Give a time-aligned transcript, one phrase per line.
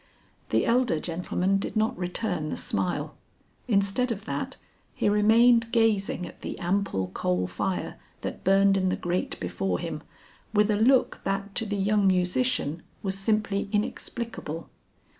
[0.49, 3.13] The elder gentleman did not return the smile.
[3.67, 4.57] Instead of that
[4.95, 10.01] he remained gazing at the ample coal fire that burned in the grate before him
[10.55, 14.69] with a look that to the young musician was simply inexplicable.